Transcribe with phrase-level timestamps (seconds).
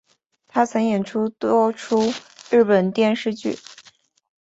[0.47, 2.11] 她曾演出多出
[2.49, 3.55] 日本电视剧。